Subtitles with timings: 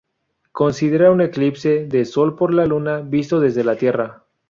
[0.51, 4.23] Considera un "eclipse" de Sol por la Luna, visto desde la Tierra.